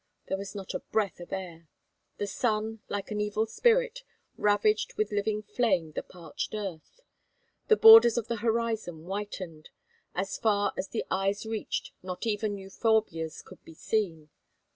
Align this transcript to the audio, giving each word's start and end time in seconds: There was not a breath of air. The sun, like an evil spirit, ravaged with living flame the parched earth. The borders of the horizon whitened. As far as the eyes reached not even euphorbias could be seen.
There 0.29 0.37
was 0.39 0.55
not 0.55 0.73
a 0.73 0.79
breath 0.79 1.19
of 1.19 1.31
air. 1.31 1.69
The 2.17 2.25
sun, 2.25 2.79
like 2.89 3.11
an 3.11 3.21
evil 3.21 3.45
spirit, 3.45 4.01
ravaged 4.35 4.95
with 4.95 5.11
living 5.11 5.43
flame 5.43 5.91
the 5.91 6.01
parched 6.01 6.55
earth. 6.55 7.01
The 7.67 7.75
borders 7.77 8.17
of 8.17 8.27
the 8.27 8.37
horizon 8.37 9.03
whitened. 9.03 9.69
As 10.15 10.39
far 10.39 10.73
as 10.75 10.87
the 10.87 11.05
eyes 11.11 11.45
reached 11.45 11.91
not 12.01 12.25
even 12.25 12.57
euphorbias 12.57 13.43
could 13.43 13.63
be 13.63 13.75
seen. 13.75 14.31